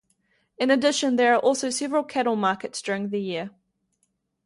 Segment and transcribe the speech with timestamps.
[0.57, 3.51] In addition, there are also several cattle markets during the year.